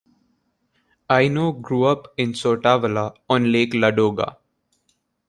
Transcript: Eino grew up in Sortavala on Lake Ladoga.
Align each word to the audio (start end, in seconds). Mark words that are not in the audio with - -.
Eino 1.11 1.51
grew 1.61 1.83
up 1.83 2.11
in 2.17 2.33
Sortavala 2.33 3.15
on 3.29 3.51
Lake 3.51 3.75
Ladoga. 3.75 4.37